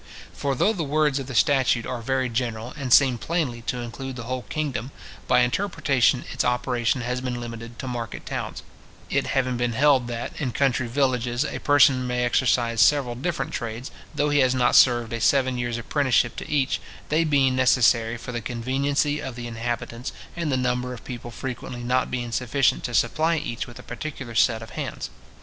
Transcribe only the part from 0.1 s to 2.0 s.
For though the words of the statute